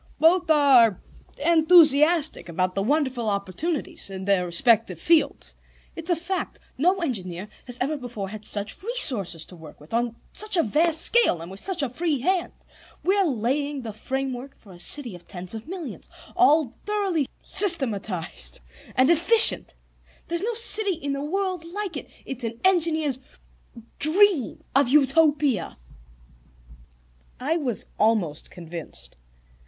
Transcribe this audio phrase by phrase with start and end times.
[0.19, 0.99] "Both are
[1.45, 5.53] enthusiastic about the wonderful opportunities in their respective fields.
[5.95, 10.15] It's a fact: no engineer has ever before had such resources to work with, on
[10.33, 12.51] such a vast scale, and with such a free hand.
[13.03, 18.59] We're laying the framework for a city of ten millions, all thoroughly systematized
[18.95, 19.75] and efficient.
[20.27, 23.19] There is no city in the world like it; it's an engineer's
[23.99, 25.77] dream of Utopia."
[27.39, 29.15] I was almost convinced.